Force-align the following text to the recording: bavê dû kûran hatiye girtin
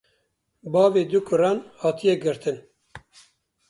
bavê 0.73 1.03
dû 1.11 1.19
kûran 1.27 1.57
hatiye 1.81 2.15
girtin 2.23 2.57